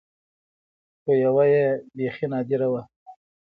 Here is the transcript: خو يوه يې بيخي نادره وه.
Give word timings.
خو 1.01 1.11
يوه 1.23 1.45
يې 1.53 1.65
بيخي 1.95 2.25
نادره 2.31 2.67
وه. 2.73 2.81